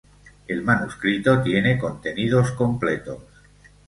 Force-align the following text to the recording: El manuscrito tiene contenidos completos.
El 0.47 0.63
manuscrito 0.63 1.43
tiene 1.43 1.77
contenidos 1.77 2.53
completos. 2.53 3.19